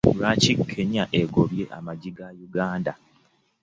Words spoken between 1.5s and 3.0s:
ye amagi ga Uganda.